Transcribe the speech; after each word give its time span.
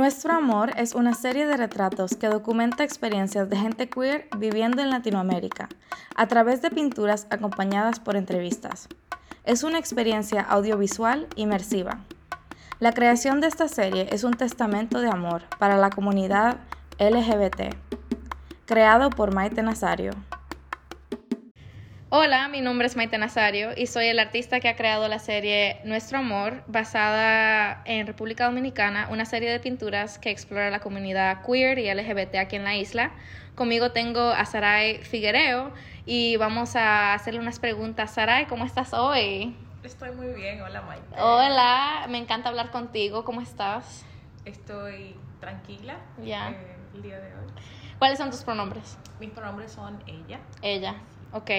Nuestro 0.00 0.32
Amor 0.32 0.72
es 0.78 0.94
una 0.94 1.12
serie 1.12 1.46
de 1.46 1.58
retratos 1.58 2.16
que 2.16 2.28
documenta 2.28 2.84
experiencias 2.84 3.50
de 3.50 3.58
gente 3.58 3.90
queer 3.90 4.28
viviendo 4.38 4.80
en 4.80 4.88
Latinoamérica, 4.88 5.68
a 6.16 6.26
través 6.26 6.62
de 6.62 6.70
pinturas 6.70 7.26
acompañadas 7.28 8.00
por 8.00 8.16
entrevistas. 8.16 8.88
Es 9.44 9.62
una 9.62 9.78
experiencia 9.78 10.40
audiovisual 10.40 11.28
inmersiva. 11.36 11.98
La 12.78 12.92
creación 12.92 13.42
de 13.42 13.48
esta 13.48 13.68
serie 13.68 14.08
es 14.10 14.24
un 14.24 14.32
testamento 14.32 15.02
de 15.02 15.10
amor 15.10 15.42
para 15.58 15.76
la 15.76 15.90
comunidad 15.90 16.56
LGBT, 16.98 17.76
creado 18.64 19.10
por 19.10 19.34
Maite 19.34 19.62
Nazario. 19.62 20.12
Hola, 22.12 22.48
mi 22.48 22.60
nombre 22.60 22.88
es 22.88 22.96
Maite 22.96 23.18
Nazario 23.18 23.70
y 23.76 23.86
soy 23.86 24.06
el 24.06 24.18
artista 24.18 24.58
que 24.58 24.68
ha 24.68 24.74
creado 24.74 25.06
la 25.06 25.20
serie 25.20 25.80
Nuestro 25.84 26.18
Amor, 26.18 26.64
basada 26.66 27.82
en 27.84 28.04
República 28.04 28.46
Dominicana, 28.46 29.06
una 29.12 29.24
serie 29.24 29.48
de 29.48 29.60
pinturas 29.60 30.18
que 30.18 30.30
explora 30.30 30.70
la 30.70 30.80
comunidad 30.80 31.42
queer 31.46 31.78
y 31.78 31.88
LGBT 31.92 32.34
aquí 32.36 32.56
en 32.56 32.64
la 32.64 32.74
isla. 32.74 33.12
Conmigo 33.54 33.92
tengo 33.92 34.20
a 34.30 34.44
Saray 34.44 34.98
Figuereo 35.04 35.72
y 36.04 36.36
vamos 36.36 36.74
a 36.74 37.14
hacerle 37.14 37.38
unas 37.38 37.60
preguntas. 37.60 38.12
Saray, 38.12 38.46
¿cómo 38.46 38.64
estás 38.64 38.92
hoy? 38.92 39.54
Estoy 39.84 40.10
muy 40.10 40.32
bien, 40.34 40.60
hola 40.62 40.82
Maite. 40.82 41.06
Hola, 41.16 42.06
me 42.08 42.18
encanta 42.18 42.48
hablar 42.48 42.72
contigo, 42.72 43.24
¿cómo 43.24 43.40
estás? 43.40 44.04
Estoy 44.44 45.14
tranquila 45.38 45.96
Ya. 46.24 46.50
eh, 46.50 46.76
el 46.96 47.02
día 47.02 47.20
de 47.20 47.28
hoy. 47.36 47.52
¿Cuáles 48.00 48.18
son 48.18 48.30
tus 48.30 48.42
pronombres? 48.42 48.98
Mis 49.20 49.30
pronombres 49.30 49.70
son 49.70 50.02
ella. 50.08 50.40
Ella, 50.62 50.94
ok. 51.32 51.50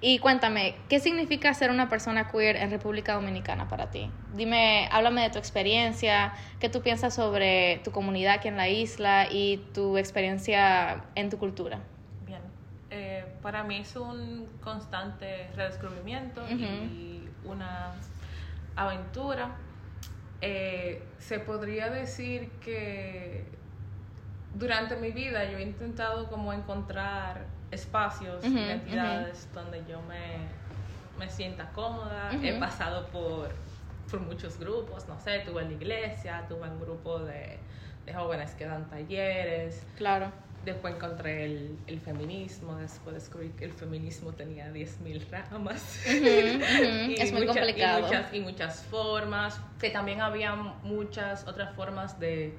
Y 0.00 0.20
cuéntame, 0.20 0.76
¿qué 0.88 1.00
significa 1.00 1.52
ser 1.54 1.70
una 1.70 1.88
persona 1.88 2.30
queer 2.30 2.56
en 2.56 2.70
República 2.70 3.14
Dominicana 3.14 3.66
para 3.66 3.90
ti? 3.90 4.08
Dime, 4.32 4.88
háblame 4.92 5.22
de 5.22 5.30
tu 5.30 5.38
experiencia, 5.38 6.34
qué 6.60 6.68
tú 6.68 6.82
piensas 6.82 7.14
sobre 7.14 7.80
tu 7.82 7.90
comunidad 7.90 8.34
aquí 8.34 8.46
en 8.46 8.56
la 8.56 8.68
isla 8.68 9.26
y 9.28 9.56
tu 9.74 9.98
experiencia 9.98 11.04
en 11.16 11.30
tu 11.30 11.38
cultura. 11.38 11.80
Bien. 12.24 12.42
Eh, 12.90 13.24
para 13.42 13.64
mí 13.64 13.78
es 13.78 13.96
un 13.96 14.46
constante 14.60 15.48
redescubrimiento 15.56 16.48
y 16.48 17.28
una 17.44 17.92
aventura. 18.76 19.56
Eh, 20.40 21.02
se 21.18 21.40
podría 21.40 21.90
decir 21.90 22.52
que 22.60 23.44
durante 24.54 24.96
mi 24.96 25.10
vida 25.10 25.50
yo 25.50 25.58
he 25.58 25.62
intentado 25.62 26.28
como 26.28 26.52
encontrar 26.52 27.57
espacios, 27.70 28.44
Ujú, 28.44 28.56
identidades 28.58 29.48
donde 29.52 29.84
yo 29.86 30.00
me, 30.02 30.48
me 31.18 31.28
sienta 31.30 31.70
cómoda. 31.72 32.30
He 32.42 32.50
Ujú. 32.52 32.60
pasado 32.60 33.10
por, 33.10 33.50
por 34.10 34.20
muchos 34.20 34.58
grupos, 34.58 35.06
no 35.08 35.20
sé, 35.20 35.40
tuve 35.40 35.62
en 35.62 35.68
la 35.68 35.74
iglesia, 35.74 36.44
tuve 36.48 36.68
un 36.68 36.80
grupo 36.80 37.20
de, 37.20 37.60
de 38.06 38.14
jóvenes 38.14 38.52
que 38.52 38.64
dan 38.66 38.88
talleres, 38.88 39.86
Claro. 39.96 40.32
Después 40.64 40.96
encontré 40.96 41.44
el, 41.44 41.78
el 41.86 42.00
feminismo, 42.00 42.76
después 42.76 43.14
descubrí 43.14 43.50
que 43.50 43.64
el 43.64 43.72
feminismo 43.72 44.32
tenía 44.32 44.70
10.000 44.72 45.24
ramas. 45.30 46.00
Ujú, 46.04 46.18
ujú, 46.18 47.12
es 47.22 47.32
muy 47.32 47.46
mucha- 47.46 47.60
complicado. 47.60 47.98
Y 48.00 48.02
muchas, 48.02 48.34
y 48.34 48.40
muchas 48.40 48.82
formas, 48.82 49.60
que 49.78 49.90
también 49.90 50.20
había 50.20 50.56
muchas 50.56 51.46
otras 51.46 51.74
formas 51.76 52.18
de, 52.18 52.58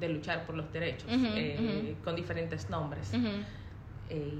de 0.00 0.08
luchar 0.10 0.44
por 0.44 0.54
los 0.54 0.70
derechos, 0.70 1.10
Ujú, 1.10 1.32
eh, 1.36 1.96
con 2.04 2.14
diferentes 2.14 2.68
nombres. 2.68 3.10
Eh, 4.10 4.38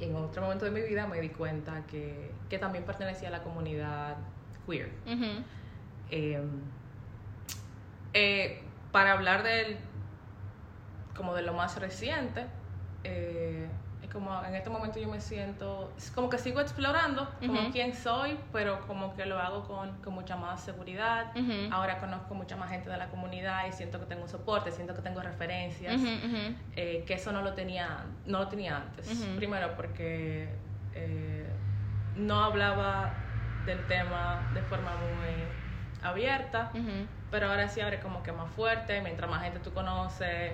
y 0.00 0.04
en 0.04 0.16
otro 0.16 0.42
momento 0.42 0.64
de 0.64 0.70
mi 0.70 0.80
vida 0.80 1.06
me 1.06 1.20
di 1.20 1.28
cuenta 1.28 1.84
que, 1.86 2.30
que 2.48 2.58
también 2.58 2.84
pertenecía 2.84 3.28
a 3.28 3.30
la 3.30 3.42
comunidad 3.42 4.16
queer. 4.66 4.90
ujú. 5.06 5.44
Eh, 6.10 6.42
eh, 8.14 8.62
para 8.90 9.12
hablar 9.12 9.42
del 9.42 9.76
como 11.14 11.34
de 11.34 11.42
lo 11.42 11.52
más 11.52 11.78
reciente 11.78 12.46
eh, 13.04 13.68
como 14.12 14.42
en 14.44 14.54
este 14.54 14.70
momento 14.70 14.98
yo 14.98 15.08
me 15.08 15.20
siento 15.20 15.92
como 16.14 16.28
que 16.28 16.38
sigo 16.38 16.60
explorando 16.60 17.28
como 17.46 17.70
quién 17.70 17.94
soy 17.94 18.38
pero 18.52 18.80
como 18.86 19.14
que 19.14 19.24
lo 19.26 19.38
hago 19.38 19.64
con, 19.64 19.92
con 20.02 20.14
mucha 20.14 20.36
más 20.36 20.60
seguridad. 20.62 21.32
Ahora 21.72 21.98
conozco 21.98 22.34
mucha 22.34 22.56
más 22.56 22.70
gente 22.70 22.90
de 22.90 22.96
la 22.96 23.08
comunidad 23.08 23.66
y 23.68 23.72
siento 23.72 24.00
que 24.00 24.06
tengo 24.06 24.22
un 24.22 24.28
soporte 24.28 24.72
siento 24.72 24.94
que 24.94 25.02
tengo 25.02 25.20
referencias 25.22 26.00
eh, 26.76 27.04
que 27.06 27.14
eso 27.14 27.30
no 27.32 27.42
lo 27.42 27.52
tenía 27.54 28.04
no 28.26 28.38
lo 28.40 28.48
tenía 28.48 28.76
antes. 28.76 29.08
Primero 29.36 29.76
porque 29.76 30.48
eh, 30.94 31.46
no 32.16 32.42
hablaba 32.44 33.12
del 33.66 33.86
tema 33.86 34.50
de 34.54 34.62
forma 34.62 34.90
muy 34.96 35.34
abierta 36.02 36.70
pero 37.30 37.48
ahora 37.48 37.68
sí 37.68 37.80
abre 37.80 38.00
como 38.00 38.22
que 38.22 38.32
más 38.32 38.50
fuerte 38.50 39.00
mientras 39.02 39.30
más 39.30 39.42
gente 39.42 39.60
tú 39.60 39.72
conoces 39.72 40.52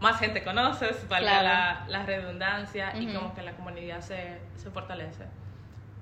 más 0.00 0.18
gente 0.18 0.42
conoces 0.42 1.06
valga 1.08 1.40
Claro. 1.40 1.44
la, 1.48 1.98
la 1.98 2.06
redundancia 2.06 2.96
y 2.96 3.12
como 3.14 3.34
que 3.34 3.42
la 3.42 3.52
comunidad 3.52 4.00
se, 4.00 4.38
se 4.56 4.70
fortalece 4.70 5.24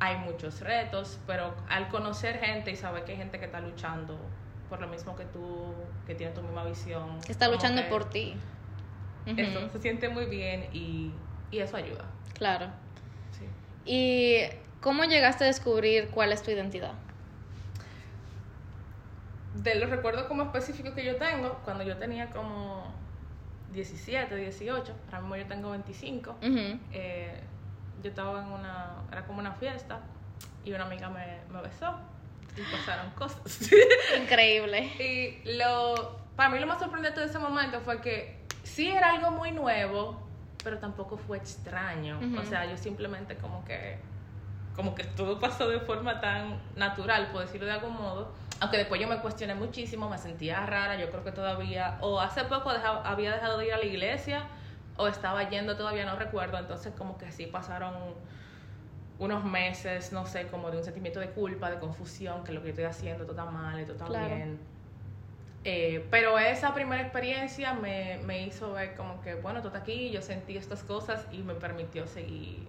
hay 0.00 0.16
muchos 0.18 0.60
retos 0.60 1.18
pero 1.26 1.54
al 1.68 1.88
conocer 1.88 2.38
gente 2.38 2.70
y 2.70 2.76
saber 2.76 3.04
que 3.04 3.12
hay 3.12 3.18
gente 3.18 3.38
que 3.40 3.46
está 3.46 3.60
luchando 3.60 4.18
por 4.68 4.80
lo 4.80 4.86
mismo 4.88 5.16
que 5.16 5.24
tú 5.24 5.74
que 6.06 6.14
tiene 6.14 6.32
tu 6.32 6.42
misma 6.42 6.64
visión 6.64 7.20
Que 7.22 7.32
está 7.32 7.48
luchando 7.48 7.82
que 7.82 7.88
por 7.88 8.08
ti. 8.08 8.36
Eso 9.26 9.68
se 9.70 9.78
siente 9.80 10.08
muy 10.08 10.24
bien 10.26 10.68
y, 10.72 11.12
y 11.50 11.58
eso 11.58 11.76
ayuda. 11.76 12.04
Claro. 12.34 12.68
Sí. 13.32 13.44
¿Y 13.84 14.40
cómo 14.80 15.04
llegaste 15.04 15.44
a 15.44 15.46
descubrir 15.48 16.08
cuál 16.10 16.32
es 16.32 16.42
tu 16.42 16.50
identidad? 16.50 16.92
De 19.54 19.74
los 19.74 19.90
recuerdos 19.90 20.24
como 20.24 20.44
específicos 20.44 20.92
que 20.94 21.04
yo 21.04 21.16
tengo, 21.16 21.60
cuando 21.64 21.82
yo 21.84 21.96
tenía 21.96 22.30
como 22.30 22.90
17, 23.72 24.34
18, 24.34 24.94
ahora 25.06 25.20
mismo 25.20 25.36
yo 25.36 25.46
tengo 25.46 25.70
25, 25.70 26.30
Ujú. 26.30 26.78
eh, 26.92 27.40
yo 28.02 28.08
estaba 28.10 28.40
en 28.42 28.52
una, 28.52 29.02
era 29.12 29.26
como 29.26 29.40
una 29.40 29.52
fiesta 29.52 30.00
y 30.64 30.72
una 30.72 30.84
amiga 30.84 31.08
me, 31.10 31.40
me 31.52 31.60
besó 31.62 31.94
y 32.56 32.62
pasaron 32.62 33.10
cosas. 33.10 33.70
Increíble. 34.22 34.90
y 34.98 35.56
lo, 35.56 36.18
para 36.36 36.48
mí 36.50 36.58
lo 36.58 36.66
más 36.66 36.78
sorprendente 36.78 37.20
de 37.20 37.26
ese 37.26 37.38
momento 37.38 37.80
fue 37.80 38.00
que 38.00 38.38
sí 38.62 38.88
era 38.88 39.10
algo 39.10 39.30
muy 39.32 39.52
nuevo, 39.52 40.26
pero 40.64 40.78
tampoco 40.78 41.16
fue 41.16 41.36
extraño. 41.38 42.18
O 42.40 42.44
sea, 42.44 42.66
yo 42.66 42.76
simplemente 42.76 43.36
como 43.36 43.64
que, 43.64 43.98
como 44.74 44.94
que 44.94 45.04
todo 45.04 45.38
pasó 45.40 45.68
de 45.68 45.80
forma 45.80 46.20
tan 46.20 46.60
natural, 46.76 47.28
por 47.32 47.42
decirlo 47.42 47.66
de 47.66 47.72
algún 47.72 47.94
modo. 47.94 48.32
Aunque 48.60 48.76
después 48.78 49.00
yo 49.00 49.06
me 49.06 49.20
cuestioné 49.20 49.54
muchísimo, 49.54 50.08
me 50.08 50.18
sentía 50.18 50.64
rara, 50.66 50.96
yo 50.98 51.10
creo 51.10 51.22
que 51.22 51.32
todavía, 51.32 51.98
o 52.00 52.20
hace 52.20 52.44
poco 52.44 52.70
había 52.70 53.32
dejado 53.32 53.58
de 53.58 53.66
ir 53.66 53.72
a 53.72 53.78
la 53.78 53.84
iglesia, 53.84 54.42
o 54.96 55.06
estaba 55.06 55.48
yendo, 55.48 55.76
todavía 55.76 56.04
no 56.04 56.16
recuerdo, 56.16 56.58
entonces 56.58 56.92
como 56.94 57.16
que 57.18 57.30
sí 57.30 57.46
pasaron 57.46 57.94
unos 59.18 59.44
meses, 59.44 60.12
no 60.12 60.26
sé, 60.26 60.48
como 60.48 60.70
de 60.70 60.78
un 60.78 60.84
sentimiento 60.84 61.20
de 61.20 61.30
culpa, 61.30 61.70
de 61.70 61.78
confusión, 61.78 62.42
que 62.42 62.52
lo 62.52 62.62
que 62.62 62.70
estoy 62.70 62.84
haciendo 62.84 63.24
todo 63.24 63.32
está 63.38 63.50
mal, 63.50 63.78
esto 63.78 63.92
está 63.92 64.06
Claro. 64.06 64.34
bien. 64.34 64.58
Eh, 65.64 66.06
pero 66.10 66.38
esa 66.38 66.72
primera 66.72 67.02
experiencia 67.02 67.74
me, 67.74 68.18
me 68.24 68.42
hizo 68.42 68.72
ver 68.72 68.94
como 68.96 69.20
que, 69.20 69.34
bueno, 69.34 69.60
tú 69.60 69.68
estás 69.68 69.82
aquí, 69.82 70.10
yo 70.10 70.22
sentí 70.22 70.56
estas 70.56 70.82
cosas 70.82 71.26
y 71.32 71.42
me 71.42 71.54
permitió 71.54 72.06
seguir 72.06 72.68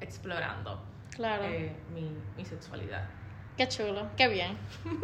explorando 0.00 0.82
Claro. 1.14 1.44
eh, 1.44 1.84
mi, 1.88 2.22
mi 2.36 2.44
sexualidad. 2.44 3.08
Qué 3.56 3.68
chulo, 3.68 4.08
qué 4.16 4.28
bien. 4.28 4.56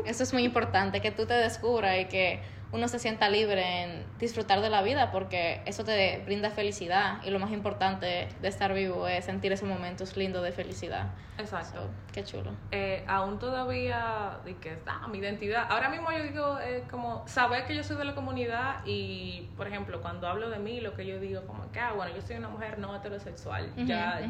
Eso 0.06 0.22
es 0.22 0.32
muy 0.32 0.44
importante, 0.44 1.00
que 1.00 1.10
tú 1.10 1.26
te 1.26 1.34
descubras 1.34 1.98
y 1.98 2.06
que 2.06 2.42
uno 2.70 2.86
se 2.88 2.98
sienta 2.98 3.28
libre 3.28 3.82
en 3.82 4.04
disfrutar 4.18 4.60
de 4.60 4.68
la 4.68 4.82
vida, 4.82 5.10
porque 5.10 5.62
eso 5.64 5.84
te 5.84 6.22
brinda 6.26 6.50
felicidad 6.50 7.22
y 7.24 7.30
lo 7.30 7.38
más 7.38 7.50
importante 7.50 8.28
de 8.40 8.48
estar 8.48 8.74
vivo 8.74 9.08
es 9.08 9.24
sentir 9.24 9.52
esos 9.52 9.68
momentos 9.68 10.16
lindos 10.16 10.42
de 10.44 10.52
felicidad. 10.52 11.06
Exacto. 11.38 11.82
So, 11.82 11.90
qué 12.12 12.24
chulo. 12.24 12.50
Eh, 12.72 13.04
aún 13.06 13.38
todavía 13.38 14.38
de 14.44 14.56
que 14.56 14.78
ah, 14.86 15.06
mi 15.08 15.18
identidad 15.18 15.66
ahora 15.70 15.88
mismo 15.88 16.10
yo 16.10 16.22
digo 16.24 16.58
eh, 16.60 16.84
como 16.90 17.26
saber 17.28 17.64
que 17.66 17.74
yo 17.76 17.84
soy 17.84 17.96
de 17.96 18.04
la 18.04 18.14
comunidad 18.14 18.80
y 18.84 19.48
por 19.56 19.68
ejemplo 19.68 20.02
cuando 20.02 20.26
hablo 20.26 20.50
de 20.50 20.58
mí 20.58 20.80
lo 20.80 20.94
que 20.94 21.06
yo 21.06 21.20
digo 21.20 21.46
como 21.46 21.70
que 21.70 21.78
ah 21.78 21.92
bueno 21.92 22.12
yo 22.14 22.20
soy 22.22 22.36
una 22.36 22.48
mujer 22.48 22.78
no 22.78 22.94
heterosexual 22.96 23.72
ya. 23.86 24.20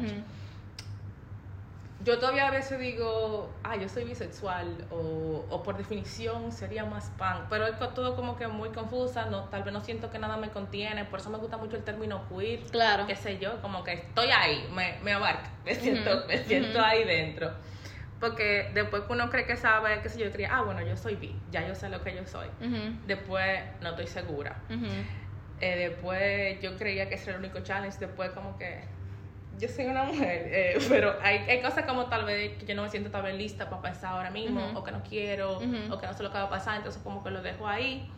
Yo 2.01 2.17
todavía 2.17 2.47
a 2.47 2.51
veces 2.51 2.79
digo 2.79 3.53
ah 3.63 3.75
yo 3.75 3.89
soy 3.89 4.05
bisexual 4.05 4.85
o, 4.89 5.45
o 5.49 5.63
por 5.63 5.77
definición 5.77 6.51
sería 6.51 6.85
más 6.85 7.09
pan 7.17 7.47
pero 7.49 7.67
es 7.67 7.77
todo 7.77 8.15
como 8.15 8.37
que 8.37 8.47
muy 8.47 8.69
confusa 8.69 9.25
no 9.25 9.45
tal 9.49 9.63
vez 9.63 9.73
no 9.73 9.81
siento 9.81 10.09
que 10.09 10.17
nada 10.17 10.37
me 10.37 10.49
contiene 10.49 11.03
por 11.05 11.19
eso 11.19 11.29
me 11.29 11.37
gusta 11.37 11.57
mucho 11.57 11.75
el 11.75 11.83
término 11.83 12.25
queer 12.29 12.61
Claro. 12.71 13.05
qué 13.05 13.15
sé 13.15 13.37
yo, 13.37 13.61
como 13.61 13.83
que 13.83 13.93
estoy 13.93 14.29
ahí, 14.29 14.67
me, 14.73 14.97
me 15.03 15.11
abarca, 15.13 15.49
me 15.65 15.75
siento, 15.75 16.23
me 16.27 16.37
siento 16.37 16.79
ahí 16.81 17.03
dentro. 17.03 17.51
Porque 18.19 18.69
después 18.73 19.03
que 19.03 19.13
uno 19.13 19.29
cree 19.29 19.45
que 19.45 19.55
sabe, 19.55 20.01
qué 20.01 20.09
sé 20.09 20.19
yo, 20.19 20.25
yo 20.25 20.31
creía, 20.33 20.49
ah, 20.53 20.61
bueno, 20.61 20.81
yo 20.81 20.97
soy 20.97 21.15
bi, 21.15 21.33
ya 21.51 21.65
yo 21.65 21.73
sé 21.73 21.87
lo 21.87 22.03
que 22.03 22.13
yo 22.13 22.25
soy. 22.25 22.47
Después 23.07 23.61
no 23.81 23.91
estoy 23.91 24.07
segura. 24.07 24.57
Eh, 25.61 25.75
después 25.89 26.59
yo 26.61 26.75
creía 26.77 27.07
que 27.07 27.15
ese 27.15 27.29
era 27.29 27.39
el 27.39 27.45
único 27.45 27.61
challenge, 27.61 27.97
después 27.99 28.31
como 28.31 28.57
que 28.57 28.83
yo 29.59 29.67
soy 29.67 29.85
una 29.85 30.03
mujer, 30.03 30.49
eh, 30.51 30.79
pero 30.89 31.15
hay, 31.21 31.39
hay 31.49 31.61
cosas 31.61 31.85
como 31.85 32.05
tal 32.05 32.25
vez 32.25 32.57
que 32.57 32.65
yo 32.65 32.75
no 32.75 32.83
me 32.83 32.89
siento 32.89 33.11
tal 33.11 33.23
vez 33.23 33.35
lista 33.35 33.69
para 33.69 33.81
pensar 33.81 34.13
ahora 34.13 34.31
mismo, 34.31 34.71
o 34.73 34.83
que 34.83 34.91
no 34.91 35.03
quiero, 35.03 35.57
o 35.57 35.97
que 35.99 36.07
no 36.07 36.13
sé 36.13 36.23
lo 36.23 36.31
que 36.31 36.37
va 36.37 36.45
a 36.45 36.49
pasar, 36.49 36.77
entonces 36.77 37.01
como 37.03 37.23
que 37.23 37.29
lo 37.31 37.41
dejo 37.41 37.67
ahí. 37.67 38.09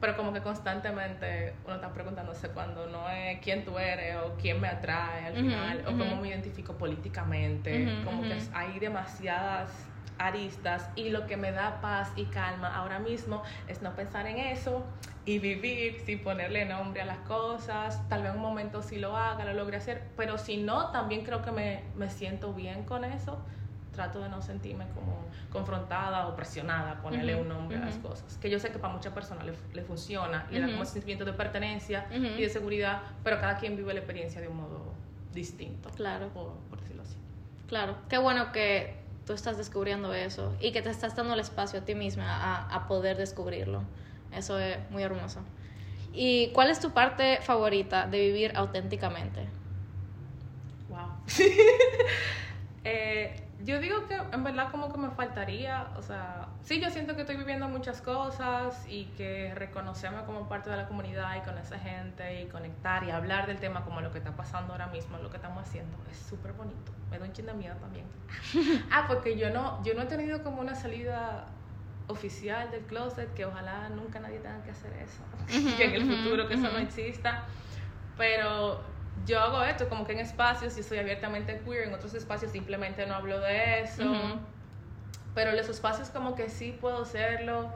Pero 0.00 0.16
como 0.16 0.32
que 0.32 0.40
constantemente 0.40 1.54
uno 1.66 1.74
está 1.74 1.92
preguntándose 1.92 2.48
cuando 2.48 2.86
no 2.86 3.08
es 3.10 3.38
quién 3.40 3.64
tú 3.64 3.78
eres 3.78 4.16
o 4.16 4.36
quién 4.40 4.60
me 4.60 4.68
atrae 4.68 5.26
al 5.26 5.34
final, 5.34 5.84
o 5.86 5.90
cómo 5.90 6.16
me 6.16 6.28
identifico 6.28 6.78
políticamente, 6.78 8.02
como 8.04 8.22
que 8.22 8.38
hay 8.54 8.78
demasiadas 8.78 9.70
aristas 10.18 10.88
y 10.96 11.10
lo 11.10 11.26
que 11.26 11.36
me 11.36 11.50
da 11.50 11.80
paz 11.80 12.12
y 12.16 12.26
calma 12.26 12.74
ahora 12.74 12.98
mismo 12.98 13.42
es 13.68 13.80
no 13.80 13.94
pensar 13.94 14.26
en 14.26 14.38
eso 14.38 14.84
y 15.24 15.38
vivir 15.38 16.00
sin 16.04 16.22
ponerle 16.22 16.64
nombre 16.64 17.02
a 17.02 17.04
las 17.04 17.18
cosas. 17.18 18.06
Tal 18.08 18.22
vez 18.22 18.30
en 18.32 18.36
un 18.36 18.42
momento 18.42 18.82
sí 18.82 18.98
lo 18.98 19.16
haga, 19.16 19.44
lo 19.44 19.54
logre 19.54 19.76
hacer, 19.76 20.08
pero 20.16 20.38
si 20.38 20.56
no, 20.58 20.90
también 20.90 21.24
creo 21.24 21.42
que 21.42 21.52
me, 21.52 21.84
me 21.94 22.08
siento 22.10 22.52
bien 22.52 22.84
con 22.84 23.04
eso. 23.04 23.44
Trato 24.00 24.22
de 24.22 24.30
no 24.30 24.40
sentirme 24.40 24.86
como 24.94 25.26
confrontada 25.52 26.26
o 26.26 26.34
presionada 26.34 26.92
a 26.92 27.02
ponerle 27.02 27.36
un 27.36 27.48
nombre 27.48 27.76
a 27.76 27.80
las 27.80 27.96
cosas. 27.96 28.38
Que 28.38 28.48
yo 28.48 28.58
sé 28.58 28.70
que 28.72 28.78
para 28.78 28.94
muchas 28.94 29.12
personas 29.12 29.44
le, 29.44 29.52
le 29.74 29.82
funciona, 29.82 30.46
le 30.50 30.58
da 30.58 30.68
como 30.68 30.86
sentimiento 30.86 31.26
de 31.26 31.34
pertenencia 31.34 32.06
y 32.10 32.40
de 32.40 32.48
seguridad, 32.48 33.02
pero 33.22 33.38
cada 33.40 33.58
quien 33.58 33.76
vive 33.76 33.92
la 33.92 34.00
experiencia 34.00 34.40
de 34.40 34.48
un 34.48 34.56
modo 34.56 34.94
distinto. 35.34 35.90
Claro. 35.90 36.28
Por, 36.28 36.54
por 36.70 36.80
decirlo 36.80 37.02
así. 37.02 37.16
Claro. 37.68 37.96
Qué 38.08 38.16
bueno 38.16 38.52
que 38.52 38.96
tú 39.26 39.34
estás 39.34 39.58
descubriendo 39.58 40.14
eso 40.14 40.56
y 40.62 40.72
que 40.72 40.80
te 40.80 40.88
estás 40.88 41.14
dando 41.14 41.34
el 41.34 41.40
espacio 41.40 41.80
a 41.80 41.84
ti 41.84 41.94
misma 41.94 42.24
a, 42.24 42.74
a 42.74 42.88
poder 42.88 43.18
descubrirlo. 43.18 43.82
Eso 44.32 44.58
es 44.58 44.78
muy 44.90 45.02
hermoso. 45.02 45.40
¿Y 46.14 46.52
cuál 46.52 46.70
es 46.70 46.80
tu 46.80 46.92
parte 46.92 47.40
favorita 47.42 48.06
de 48.06 48.18
vivir 48.18 48.52
auténticamente? 48.54 49.46
Wow. 50.88 51.10
eh, 52.84 53.49
yo 53.64 53.78
digo 53.80 54.06
que 54.06 54.14
en 54.14 54.44
verdad 54.44 54.70
como 54.70 54.92
que 54.92 54.98
me 54.98 55.10
faltaría, 55.10 55.88
o 55.96 56.02
sea, 56.02 56.48
sí, 56.62 56.80
yo 56.80 56.90
siento 56.90 57.14
que 57.14 57.22
estoy 57.22 57.36
viviendo 57.36 57.68
muchas 57.68 58.00
cosas 58.00 58.86
y 58.88 59.04
que 59.16 59.54
reconocerme 59.54 60.24
como 60.24 60.48
parte 60.48 60.70
de 60.70 60.76
la 60.76 60.86
comunidad 60.86 61.36
y 61.36 61.40
con 61.40 61.58
esa 61.58 61.78
gente 61.78 62.42
y 62.42 62.46
conectar 62.46 63.04
y 63.04 63.10
hablar 63.10 63.46
del 63.46 63.58
tema 63.58 63.84
como 63.84 64.00
lo 64.00 64.10
que 64.10 64.18
está 64.18 64.34
pasando 64.34 64.72
ahora 64.72 64.86
mismo, 64.86 65.18
lo 65.18 65.30
que 65.30 65.36
estamos 65.36 65.62
haciendo, 65.62 65.96
es 66.10 66.16
súper 66.16 66.52
bonito. 66.52 66.92
Me 67.10 67.18
da 67.18 67.26
un 67.26 67.32
chin 67.32 67.46
de 67.46 67.54
miedo 67.54 67.74
también. 67.76 68.06
ah, 68.90 69.04
porque 69.08 69.36
yo 69.36 69.50
no, 69.50 69.82
yo 69.84 69.94
no 69.94 70.02
he 70.02 70.06
tenido 70.06 70.42
como 70.42 70.60
una 70.60 70.74
salida 70.74 71.46
oficial 72.06 72.70
del 72.70 72.82
closet, 72.84 73.32
que 73.34 73.44
ojalá 73.44 73.88
nunca 73.90 74.20
nadie 74.20 74.38
tenga 74.38 74.62
que 74.62 74.70
hacer 74.70 74.92
eso, 74.94 75.22
que 75.76 75.84
en 75.84 75.94
el 75.94 76.16
futuro 76.16 76.48
que 76.48 76.54
eso 76.54 76.70
no 76.70 76.78
exista, 76.78 77.44
pero 78.16 78.82
yo 79.26 79.40
hago 79.40 79.62
esto 79.62 79.88
como 79.88 80.06
que 80.06 80.12
en 80.12 80.20
espacios 80.20 80.76
y 80.78 80.82
soy 80.82 80.98
abiertamente 80.98 81.60
queer, 81.64 81.88
en 81.88 81.94
otros 81.94 82.14
espacios 82.14 82.52
simplemente 82.52 83.06
no 83.06 83.14
hablo 83.14 83.40
de 83.40 83.82
eso, 83.82 84.02
pero 85.34 85.50
en 85.50 85.56
los 85.56 85.68
espacios 85.68 86.10
como 86.10 86.34
que 86.34 86.48
sí 86.48 86.76
puedo 86.80 87.04
serlo, 87.04 87.70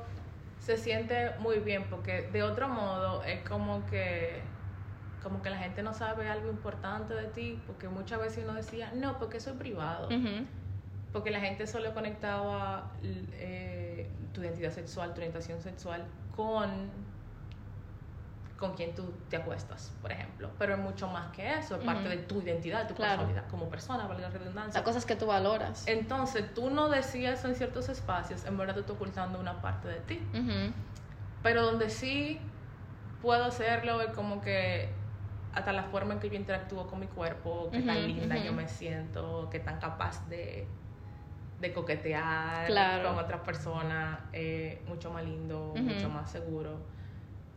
se 0.58 0.76
siente 0.76 1.32
muy 1.38 1.58
bien, 1.58 1.84
porque 1.90 2.22
de 2.32 2.42
otro 2.42 2.68
modo 2.68 3.22
es 3.24 3.46
como 3.48 3.84
que 3.86 4.42
como 5.22 5.40
que 5.40 5.48
la 5.48 5.56
gente 5.58 5.82
no 5.82 5.94
sabe 5.94 6.28
algo 6.28 6.50
importante 6.50 7.14
de 7.14 7.24
ti, 7.28 7.62
porque 7.66 7.88
muchas 7.88 8.20
veces 8.20 8.44
uno 8.44 8.52
decía, 8.52 8.92
no, 8.94 9.18
porque 9.18 9.40
soy 9.40 9.54
privado, 9.54 10.08
porque 11.14 11.30
la 11.30 11.40
gente 11.40 11.66
solo 11.66 11.94
conectaba 11.94 12.92
eh, 13.02 14.10
tu 14.34 14.42
identidad 14.42 14.70
sexual, 14.70 15.14
tu 15.14 15.20
orientación 15.20 15.60
sexual 15.62 16.04
con 16.36 16.90
con 18.64 18.74
quien 18.74 18.94
tú 18.94 19.12
te 19.28 19.36
acuestas, 19.36 19.92
por 20.00 20.10
ejemplo. 20.10 20.50
Pero 20.58 20.72
es 20.74 20.78
mucho 20.78 21.06
más 21.06 21.30
que 21.32 21.58
eso, 21.58 21.76
es 21.76 21.84
parte 21.84 22.08
de 22.08 22.16
tu 22.16 22.40
identidad, 22.40 22.82
de 22.82 22.88
tu 22.88 22.94
personalidad 22.94 23.46
como 23.48 23.68
persona, 23.68 24.06
valga 24.06 24.28
la 24.28 24.38
redundancia. 24.38 24.80
Las 24.80 24.88
cosas 24.88 25.04
que 25.04 25.16
tú 25.16 25.26
valoras. 25.26 25.86
Entonces, 25.86 26.54
tú 26.54 26.70
no 26.70 26.88
decías 26.88 27.44
en 27.44 27.54
ciertos 27.56 27.90
espacios, 27.90 28.46
en 28.46 28.56
verdad 28.56 28.72
tú 28.74 28.80
estás 28.80 28.96
ocultando 28.96 29.38
una 29.38 29.60
parte 29.60 29.88
de 29.88 30.00
ti. 30.00 30.26
Pero 31.42 31.62
donde 31.62 31.90
sí 31.90 32.40
puedo 33.20 33.44
hacerlo 33.44 34.00
es 34.00 34.12
como 34.14 34.40
que 34.40 34.88
hasta 35.52 35.72
la 35.72 35.84
forma 35.84 36.14
en 36.14 36.20
que 36.20 36.30
yo 36.30 36.36
interactúo 36.36 36.86
con 36.86 37.00
mi 37.00 37.06
cuerpo, 37.06 37.68
qué 37.70 37.82
tan 37.82 38.06
linda 38.06 38.36
yo 38.38 38.54
me 38.54 38.66
siento, 38.66 39.48
qué 39.50 39.60
tan 39.60 39.78
capaz 39.78 40.26
de, 40.30 40.66
de 41.60 41.72
coquetear 41.74 42.66
con 43.02 43.18
otras 43.18 43.40
personas, 43.42 44.20
eh, 44.32 44.82
mucho 44.88 45.10
más 45.10 45.22
lindo, 45.22 45.74
mucho 45.76 46.08
más 46.08 46.30
seguro 46.30 46.94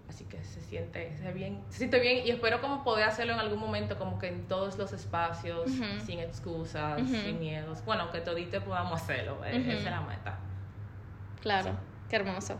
así 0.09 0.25
que 0.25 0.43
se 0.43 0.61
siente, 0.61 1.15
se 1.17 1.31
bien, 1.31 1.61
se 1.69 1.79
siente 1.79 1.99
bien 1.99 2.25
y 2.25 2.31
espero 2.31 2.61
como 2.61 2.83
poder 2.83 3.05
hacerlo 3.05 3.33
en 3.33 3.39
algún 3.39 3.59
momento 3.59 3.97
como 3.97 4.17
que 4.19 4.27
en 4.27 4.47
todos 4.47 4.77
los 4.77 4.93
espacios, 4.93 5.69
sin 6.05 6.19
excusas, 6.19 7.01
sin 7.07 7.39
miedos. 7.39 7.83
Bueno, 7.85 8.09
que 8.11 8.21
todito 8.21 8.63
podamos 8.63 9.01
hacerlo, 9.01 9.43
e-, 9.45 9.57
esa 9.57 9.71
es 9.71 9.83
la 9.83 10.01
meta. 10.01 10.39
Claro, 11.41 11.77
qué 12.09 12.15
hermoso. 12.15 12.57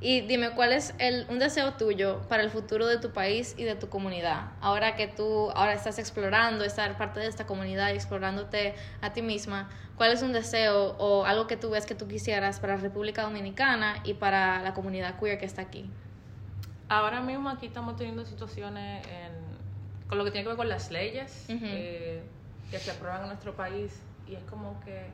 Y 0.00 0.20
dime, 0.20 0.50
¿cuál 0.50 0.72
es 0.72 0.94
el, 0.98 1.24
un 1.30 1.38
deseo 1.38 1.74
tuyo 1.74 2.20
para 2.28 2.42
el 2.42 2.50
futuro 2.50 2.86
de 2.86 2.98
tu 2.98 3.12
país 3.12 3.54
y 3.56 3.64
de 3.64 3.74
tu 3.74 3.88
comunidad? 3.88 4.50
Ahora 4.60 4.96
que 4.96 5.06
tú 5.06 5.50
ahora 5.52 5.72
estás 5.72 5.98
explorando, 5.98 6.62
estar 6.62 6.98
parte 6.98 7.20
de 7.20 7.26
esta 7.26 7.46
comunidad 7.46 7.90
y 7.90 7.94
explorándote 7.94 8.74
a 9.00 9.14
ti 9.14 9.22
misma, 9.22 9.70
¿cuál 9.96 10.12
es 10.12 10.20
un 10.20 10.34
deseo 10.34 10.96
o 10.98 11.24
algo 11.24 11.46
que 11.46 11.56
tú 11.56 11.70
ves 11.70 11.86
que 11.86 11.94
tú 11.94 12.06
quisieras 12.06 12.60
para 12.60 12.76
la 12.76 12.82
República 12.82 13.22
Dominicana 13.22 14.00
y 14.04 14.14
para 14.14 14.60
la 14.60 14.74
comunidad 14.74 15.18
queer 15.18 15.38
que 15.38 15.46
está 15.46 15.62
aquí? 15.62 15.90
Ahora 16.88 17.20
mismo 17.20 17.48
aquí 17.48 17.66
estamos 17.66 17.96
teniendo 17.96 18.24
situaciones 18.24 19.06
con 20.08 20.18
lo 20.18 20.24
que 20.24 20.30
tiene 20.30 20.44
que 20.44 20.48
ver 20.48 20.56
con 20.56 20.68
las 20.68 20.90
leyes 20.90 21.46
eh, 21.48 22.22
que 22.70 22.78
se 22.78 22.90
aprueban 22.90 23.22
en 23.22 23.28
nuestro 23.28 23.54
país 23.54 24.02
y 24.26 24.34
es 24.34 24.42
como 24.44 24.78
que 24.80 25.06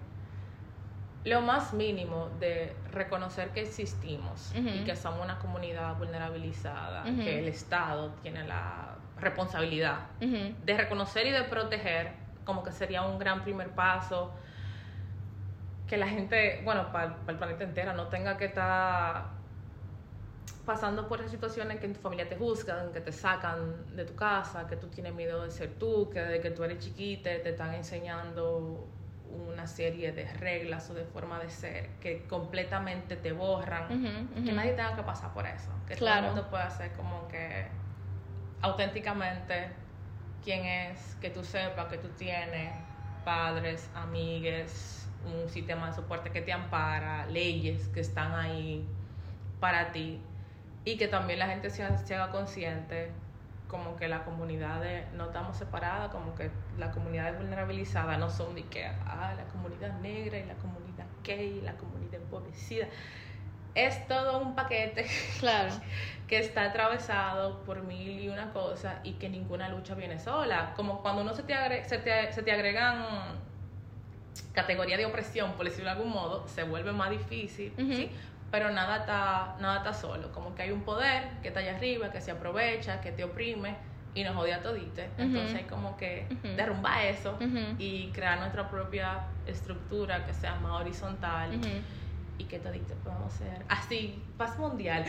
lo 1.24 1.42
más 1.42 1.74
mínimo 1.74 2.30
de 2.40 2.74
reconocer 2.92 3.50
que 3.50 3.62
existimos 3.62 4.52
y 4.54 4.84
que 4.84 4.96
somos 4.96 5.22
una 5.22 5.38
comunidad 5.38 5.96
vulnerabilizada, 5.96 7.04
que 7.04 7.38
el 7.38 7.48
Estado 7.48 8.10
tiene 8.22 8.46
la 8.46 8.96
responsabilidad 9.18 10.06
de 10.20 10.76
reconocer 10.76 11.26
y 11.26 11.30
de 11.30 11.44
proteger, 11.44 12.12
como 12.44 12.62
que 12.62 12.72
sería 12.72 13.02
un 13.02 13.18
gran 13.18 13.42
primer 13.42 13.70
paso, 13.70 14.32
que 15.86 15.96
la 15.96 16.08
gente, 16.08 16.62
bueno, 16.64 16.90
para 16.90 17.16
el 17.28 17.36
planeta 17.36 17.64
entero 17.64 17.92
no 17.92 18.06
tenga 18.06 18.36
que 18.36 18.46
estar 18.46 19.39
pasando 20.70 21.08
por 21.08 21.18
esas 21.18 21.32
situaciones 21.32 21.80
que 21.80 21.86
en 21.86 21.94
tu 21.94 22.00
familia 22.00 22.28
te 22.28 22.36
juzgan, 22.36 22.92
que 22.92 23.00
te 23.00 23.10
sacan 23.10 23.96
de 23.96 24.04
tu 24.04 24.14
casa, 24.14 24.68
que 24.68 24.76
tú 24.76 24.86
tienes 24.86 25.12
miedo 25.12 25.42
de 25.42 25.50
ser 25.50 25.70
tú, 25.80 26.08
que 26.10 26.20
desde 26.20 26.40
que 26.40 26.52
tú 26.52 26.62
eres 26.62 26.78
chiquita 26.78 27.28
te 27.42 27.50
están 27.50 27.74
enseñando 27.74 28.86
una 29.48 29.66
serie 29.66 30.12
de 30.12 30.32
reglas 30.34 30.88
o 30.88 30.94
de 30.94 31.04
forma 31.04 31.40
de 31.40 31.50
ser 31.50 31.90
que 32.00 32.24
completamente 32.28 33.16
te 33.16 33.32
borran, 33.32 33.88
que 34.44 34.52
nadie 34.52 34.74
tenga 34.74 34.94
que 34.94 35.02
pasar 35.02 35.32
por 35.34 35.44
eso, 35.44 35.72
que 35.88 35.96
claro. 35.96 36.20
todo 36.20 36.28
el 36.28 36.34
mundo 36.36 36.50
pueda 36.50 36.70
ser 36.70 36.92
como 36.92 37.26
que 37.26 37.66
auténticamente 38.62 39.72
quién 40.44 40.64
es, 40.64 41.16
que 41.20 41.30
tú 41.30 41.42
sepas 41.42 41.88
que 41.88 41.98
tú 41.98 42.10
tienes 42.10 42.72
padres, 43.24 43.90
amigues, 43.96 45.08
un 45.26 45.48
sistema 45.48 45.88
de 45.88 45.94
soporte 45.94 46.30
que 46.30 46.42
te 46.42 46.52
ampara, 46.52 47.26
leyes 47.26 47.88
que 47.88 47.98
están 47.98 48.32
ahí 48.34 48.86
para 49.58 49.90
ti 49.90 50.20
y 50.84 50.96
que 50.96 51.08
también 51.08 51.38
la 51.38 51.46
gente 51.46 51.70
se, 51.70 51.84
haga 51.84 52.30
consciente 52.30 53.10
como 53.68 53.96
que 53.96 54.08
la 54.08 54.24
comunidad 54.24 54.82
no 55.14 55.26
estamos 55.26 55.56
separadas, 55.56 56.10
como 56.10 56.34
que 56.34 56.50
la 56.78 56.90
comunidad 56.90 57.36
vulnerabilizada 57.36 58.16
no 58.16 58.28
son 58.28 58.54
de 58.54 58.64
que, 58.64 58.84
ah, 58.86 59.32
la 59.36 59.44
comunidad 59.44 59.92
negra 60.00 60.38
y 60.38 60.44
la 60.44 60.54
comunidad 60.54 61.06
gay 61.22 61.58
y 61.58 61.60
la 61.60 61.74
comunidad 61.74 62.14
empobrecida. 62.14 62.86
Es 63.76 64.08
todo 64.08 64.40
un 64.40 64.56
paquete 64.56 65.06
claro. 65.38 65.72
que 66.26 66.38
está 66.38 66.64
atravesado 66.64 67.62
por 67.62 67.82
mil 67.82 68.18
y 68.18 68.28
una 68.28 68.52
cosas 68.52 68.96
y 69.04 69.12
que 69.12 69.28
ninguna 69.28 69.68
lucha 69.68 69.94
viene 69.94 70.18
sola. 70.18 70.72
Como 70.74 71.00
cuando 71.02 71.22
uno 71.22 71.34
se 71.34 71.44
te, 71.44 71.84
se 71.84 71.98
te, 71.98 72.32
se 72.32 72.42
te 72.42 72.50
agregan 72.50 73.38
categoría 74.52 74.96
de 74.96 75.06
opresión, 75.06 75.52
por 75.52 75.64
decirlo 75.64 75.90
de 75.90 75.96
algún 75.96 76.10
modo, 76.10 76.46
se 76.48 76.62
vuelve 76.62 76.92
más 76.92 77.10
difícil, 77.10 77.72
¿sí? 77.76 78.10
Pero 78.50 78.70
nada 78.70 78.98
está, 78.98 79.56
nada 79.60 79.78
está 79.78 79.94
solo. 79.94 80.32
Como 80.32 80.54
que 80.54 80.62
hay 80.62 80.70
un 80.72 80.82
poder 80.82 81.28
que 81.42 81.48
está 81.48 81.60
allá 81.60 81.76
arriba, 81.76 82.10
que 82.10 82.20
se 82.20 82.30
aprovecha, 82.30 83.00
que 83.00 83.12
te 83.12 83.24
oprime 83.24 83.76
y 84.14 84.24
nos 84.24 84.36
odia 84.36 84.60
todite. 84.60 85.08
Entonces 85.18 85.56
hay 85.56 85.64
como 85.64 85.96
que 85.96 86.26
derrumbar 86.56 87.04
eso 87.06 87.38
y 87.78 88.10
crear 88.12 88.38
nuestra 88.38 88.68
propia 88.68 89.20
estructura 89.46 90.26
que 90.26 90.34
sea 90.34 90.56
más 90.56 90.80
horizontal 90.80 91.60
y 92.40 92.44
que 92.44 92.58
todito 92.58 92.94
podamos 93.04 93.34
ser 93.34 93.64
así, 93.68 94.24
paz 94.38 94.58
mundial. 94.58 95.04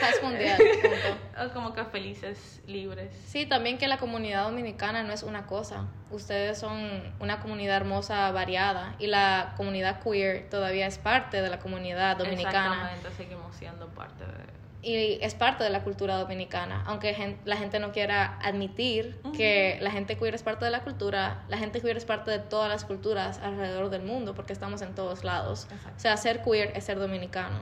Paz 0.00 0.22
mundial, 0.22 0.60
Como 1.54 1.72
que 1.72 1.84
felices, 1.84 2.62
libres. 2.66 3.12
Sí, 3.26 3.46
también 3.46 3.78
que 3.78 3.88
la 3.88 3.98
comunidad 3.98 4.44
dominicana 4.44 5.02
no 5.02 5.12
es 5.12 5.24
una 5.24 5.46
cosa. 5.46 5.88
Ustedes 6.10 6.58
son 6.58 7.14
una 7.18 7.40
comunidad 7.40 7.76
hermosa, 7.78 8.30
variada, 8.30 8.94
y 9.00 9.08
la 9.08 9.54
comunidad 9.56 10.00
queer 10.02 10.48
todavía 10.48 10.86
es 10.86 10.98
parte 10.98 11.42
de 11.42 11.50
la 11.50 11.58
comunidad 11.58 12.16
dominicana. 12.16 12.92
Exactamente, 12.92 13.10
seguimos 13.16 13.56
siendo 13.56 13.88
parte 13.88 14.24
de 14.24 14.62
y 14.82 15.18
es 15.22 15.34
parte 15.34 15.62
de 15.62 15.70
la 15.70 15.84
cultura 15.84 16.18
dominicana, 16.18 16.82
aunque 16.86 17.38
la 17.44 17.56
gente 17.56 17.78
no 17.78 17.92
quiera 17.92 18.36
admitir 18.42 19.20
que 19.36 19.78
la 19.80 19.92
gente 19.92 20.16
queer 20.16 20.34
es 20.34 20.42
parte 20.42 20.64
de 20.64 20.72
la 20.72 20.82
cultura, 20.82 21.44
la 21.48 21.56
gente 21.56 21.80
queer 21.80 21.96
es 21.96 22.04
parte 22.04 22.32
de 22.32 22.40
todas 22.40 22.68
las 22.68 22.84
culturas 22.84 23.38
alrededor 23.38 23.90
del 23.90 24.02
mundo, 24.02 24.34
porque 24.34 24.52
estamos 24.52 24.82
en 24.82 24.94
todos 24.96 25.22
lados. 25.22 25.68
O 25.96 26.00
sea, 26.00 26.16
ser 26.16 26.42
queer 26.42 26.72
es 26.76 26.84
ser 26.84 26.98
dominicano. 26.98 27.60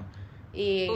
Y 0.55 0.89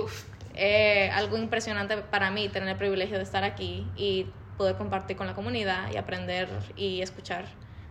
Es 0.55 1.13
algo 1.13 1.37
impresionante 1.37 1.99
para 1.99 2.31
mí 2.31 2.49
tener 2.49 2.71
el 2.71 2.77
privilegio 2.77 3.19
de 3.19 3.25
estar 3.25 3.45
aquí 3.45 3.87
y 3.97 4.27
poder 4.57 4.77
compartir 4.77 5.17
con 5.17 5.27
la 5.27 5.35
comunidad 5.35 5.93
y 5.93 5.97
aprender 5.97 6.49
y 6.77 7.03
escuchar 7.03 7.45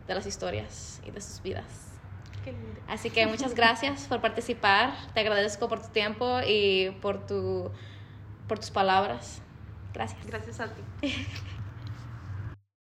de 0.08 0.16
las 0.16 0.26
historias 0.26 1.02
y 1.06 1.12
de 1.12 1.22
sus 1.22 1.42
vidas. 1.42 1.94
Qué 2.44 2.52
lindo. 2.52 2.82
Así 2.88 3.10
que 3.10 3.26
muchas 3.28 3.54
gracias 3.54 4.08
por 4.08 4.22
participar. 4.22 4.94
Te 5.14 5.20
agradezco 5.22 5.70
por 5.70 5.82
tu 5.82 5.90
tiempo 5.90 6.40
y 6.46 6.92
por, 7.02 7.26
tu, 7.26 7.72
por 8.48 8.60
tus 8.60 8.72
palabras. 8.72 9.42
Gracias. 9.94 10.26
Gracias 10.26 10.60
a 10.60 10.68
ti. 10.74 10.84